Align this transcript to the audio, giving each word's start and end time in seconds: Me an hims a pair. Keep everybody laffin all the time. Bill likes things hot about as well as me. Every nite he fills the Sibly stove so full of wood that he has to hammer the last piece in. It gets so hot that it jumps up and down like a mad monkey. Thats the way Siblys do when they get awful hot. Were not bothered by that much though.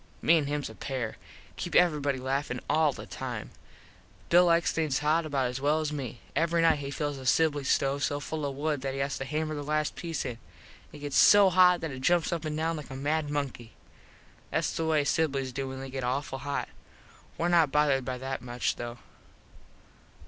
Me 0.19 0.35
an 0.39 0.47
hims 0.47 0.67
a 0.67 0.73
pair. 0.73 1.17
Keep 1.57 1.75
everybody 1.75 2.17
laffin 2.17 2.59
all 2.67 2.91
the 2.91 3.05
time. 3.05 3.51
Bill 4.29 4.45
likes 4.45 4.71
things 4.71 4.97
hot 4.97 5.27
about 5.27 5.45
as 5.45 5.61
well 5.61 5.79
as 5.79 5.91
me. 5.93 6.21
Every 6.35 6.59
nite 6.63 6.79
he 6.79 6.89
fills 6.89 7.17
the 7.17 7.25
Sibly 7.27 7.63
stove 7.63 8.03
so 8.03 8.19
full 8.19 8.43
of 8.43 8.55
wood 8.55 8.81
that 8.81 8.95
he 8.95 8.99
has 8.99 9.19
to 9.19 9.25
hammer 9.25 9.53
the 9.53 9.61
last 9.61 9.95
piece 9.95 10.25
in. 10.25 10.39
It 10.91 10.97
gets 10.97 11.17
so 11.19 11.51
hot 11.51 11.81
that 11.81 11.91
it 11.91 12.01
jumps 12.01 12.33
up 12.33 12.45
and 12.45 12.57
down 12.57 12.77
like 12.77 12.89
a 12.89 12.95
mad 12.95 13.29
monkey. 13.29 13.73
Thats 14.49 14.71
the 14.75 14.87
way 14.87 15.03
Siblys 15.03 15.53
do 15.53 15.67
when 15.67 15.79
they 15.79 15.91
get 15.91 16.03
awful 16.03 16.39
hot. 16.39 16.69
Were 17.37 17.47
not 17.47 17.71
bothered 17.71 18.03
by 18.03 18.17
that 18.17 18.41
much 18.41 18.77
though. 18.77 18.97